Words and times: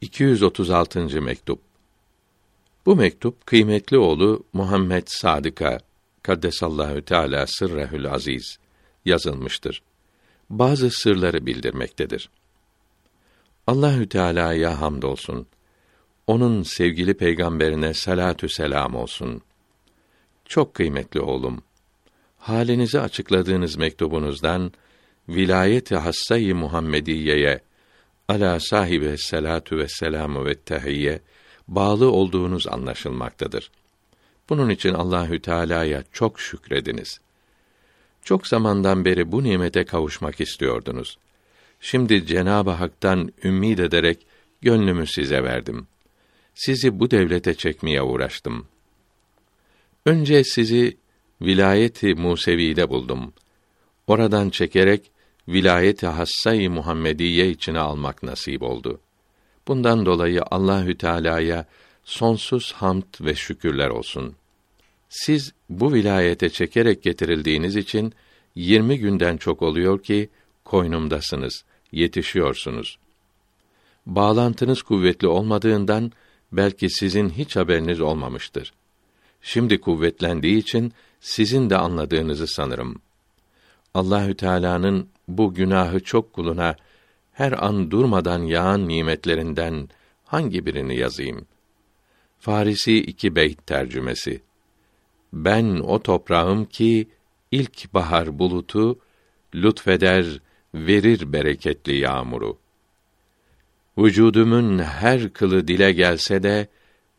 236. 0.00 1.22
mektup. 1.22 1.60
Bu 2.86 2.96
mektup 2.96 3.46
kıymetli 3.46 3.98
oğlu 3.98 4.44
Muhammed 4.52 5.02
Sadık'a 5.06 5.80
kaddesallahu 6.22 7.02
teala 7.02 7.46
sırrehül 7.46 8.10
aziz 8.10 8.58
yazılmıştır. 9.04 9.82
Bazı 10.50 10.90
sırları 10.90 11.46
bildirmektedir. 11.46 12.30
Allahü 13.66 14.08
Teala'ya 14.08 14.80
hamdolsun. 14.80 15.46
Onun 16.26 16.62
sevgili 16.62 17.14
peygamberine 17.14 17.94
salatü 17.94 18.48
selam 18.48 18.94
olsun. 18.94 19.42
Çok 20.44 20.74
kıymetli 20.74 21.20
oğlum. 21.20 21.62
Halinizi 22.38 23.00
açıkladığınız 23.00 23.76
mektubunuzdan 23.76 24.72
vilayeti 25.28 25.96
hassayı 25.96 26.54
Muhammediye'ye 26.54 27.60
ala 28.30 28.60
sahibi 28.60 29.18
salatu 29.18 29.78
ve 29.78 29.88
selamu 29.88 30.44
ve 30.44 30.54
tehiyye 30.54 31.20
bağlı 31.68 32.10
olduğunuz 32.10 32.66
anlaşılmaktadır. 32.68 33.70
Bunun 34.48 34.70
için 34.70 34.94
Allahü 34.94 35.42
Teala'ya 35.42 36.04
çok 36.12 36.40
şükrediniz. 36.40 37.20
Çok 38.24 38.46
zamandan 38.46 39.04
beri 39.04 39.32
bu 39.32 39.44
nimete 39.44 39.84
kavuşmak 39.84 40.40
istiyordunuz. 40.40 41.18
Şimdi 41.80 42.26
Cenab-ı 42.26 42.70
Hak'tan 42.70 43.32
ümmid 43.44 43.78
ederek 43.78 44.26
gönlümü 44.62 45.06
size 45.06 45.42
verdim. 45.42 45.86
Sizi 46.54 46.98
bu 46.98 47.10
devlete 47.10 47.54
çekmeye 47.54 48.02
uğraştım. 48.02 48.66
Önce 50.06 50.44
sizi 50.44 50.96
vilayeti 51.42 52.14
Musevi'de 52.14 52.88
buldum. 52.88 53.32
Oradan 54.06 54.50
çekerek 54.50 55.10
vilayeti 55.52 56.06
hassay 56.06 56.68
Muhammediye 56.68 57.50
içine 57.50 57.78
almak 57.78 58.22
nasip 58.22 58.62
oldu. 58.62 59.00
Bundan 59.68 60.06
dolayı 60.06 60.42
Allahü 60.50 60.98
Teala'ya 60.98 61.66
sonsuz 62.04 62.72
hamd 62.72 63.20
ve 63.20 63.34
şükürler 63.34 63.88
olsun. 63.88 64.34
Siz 65.08 65.52
bu 65.68 65.92
vilayete 65.92 66.48
çekerek 66.50 67.02
getirildiğiniz 67.02 67.76
için 67.76 68.12
20 68.54 68.98
günden 68.98 69.36
çok 69.36 69.62
oluyor 69.62 70.02
ki 70.02 70.28
koynumdasınız, 70.64 71.64
yetişiyorsunuz. 71.92 72.98
Bağlantınız 74.06 74.82
kuvvetli 74.82 75.28
olmadığından 75.28 76.12
belki 76.52 76.90
sizin 76.90 77.30
hiç 77.30 77.56
haberiniz 77.56 78.00
olmamıştır. 78.00 78.72
Şimdi 79.42 79.80
kuvvetlendiği 79.80 80.56
için 80.56 80.92
sizin 81.20 81.70
de 81.70 81.76
anladığınızı 81.76 82.46
sanırım. 82.46 83.00
Allahü 83.94 84.34
Teala'nın 84.34 85.08
bu 85.38 85.54
günahı 85.54 86.00
çok 86.00 86.32
kuluna 86.32 86.76
her 87.32 87.64
an 87.66 87.90
durmadan 87.90 88.42
yağan 88.42 88.88
nimetlerinden 88.88 89.88
hangi 90.24 90.66
birini 90.66 90.96
yazayım? 90.96 91.46
Farisi 92.38 92.96
iki 92.96 93.36
beyt 93.36 93.66
tercümesi. 93.66 94.40
Ben 95.32 95.64
o 95.80 96.02
toprağım 96.02 96.64
ki 96.64 97.08
ilk 97.50 97.94
bahar 97.94 98.38
bulutu 98.38 98.98
lütfeder, 99.54 100.40
verir 100.74 101.32
bereketli 101.32 101.96
yağmuru. 101.96 102.58
Vücudumun 103.98 104.78
her 104.78 105.32
kılı 105.32 105.68
dile 105.68 105.92
gelse 105.92 106.42
de 106.42 106.68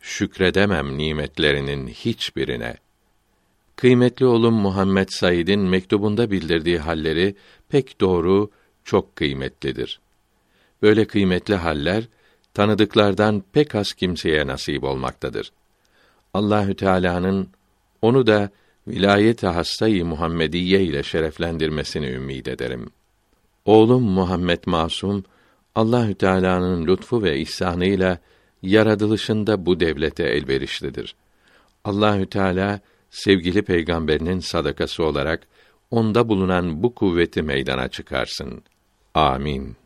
şükredemem 0.00 0.98
nimetlerinin 0.98 1.88
hiçbirine.'' 1.88 2.89
Kıymetli 3.80 4.26
oğlum 4.26 4.54
Muhammed 4.54 5.08
Said'in 5.10 5.60
mektubunda 5.60 6.30
bildirdiği 6.30 6.78
halleri 6.78 7.34
pek 7.68 8.00
doğru, 8.00 8.50
çok 8.84 9.16
kıymetlidir. 9.16 10.00
Böyle 10.82 11.04
kıymetli 11.04 11.54
haller 11.54 12.08
tanıdıklardan 12.54 13.44
pek 13.52 13.74
az 13.74 13.92
kimseye 13.92 14.46
nasip 14.46 14.84
olmaktadır. 14.84 15.52
Allahü 16.34 16.74
Teala'nın 16.74 17.48
onu 18.02 18.26
da 18.26 18.50
vilayet-i 18.88 19.46
hastayı 19.46 20.04
Muhammediye 20.04 20.82
ile 20.82 21.02
şereflendirmesini 21.02 22.06
ümid 22.06 22.46
ederim. 22.46 22.90
Oğlum 23.64 24.02
Muhammed 24.02 24.62
Masum 24.66 25.24
Allahü 25.74 26.14
Teala'nın 26.14 26.86
lütfu 26.86 27.22
ve 27.22 27.38
ihsanıyla 27.38 28.18
yaratılışında 28.62 29.66
bu 29.66 29.80
devlete 29.80 30.24
elverişlidir. 30.24 31.14
Allahü 31.84 32.26
Teala 32.26 32.80
sevgili 33.10 33.62
peygamberinin 33.62 34.40
sadakası 34.40 35.04
olarak 35.04 35.48
onda 35.90 36.28
bulunan 36.28 36.82
bu 36.82 36.94
kuvveti 36.94 37.42
meydana 37.42 37.88
çıkarsın. 37.88 38.62
Amin. 39.14 39.79